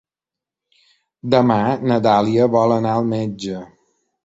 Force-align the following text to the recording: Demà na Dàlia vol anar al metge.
Demà 1.35 1.59
na 1.91 1.99
Dàlia 2.07 2.49
vol 2.57 2.75
anar 2.79 2.97
al 2.97 3.09
metge. 3.15 3.63